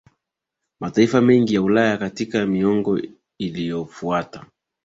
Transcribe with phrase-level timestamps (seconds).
[0.79, 2.99] mataifa mengine ya Ulaya Katika miongo
[3.37, 4.45] iliyofuata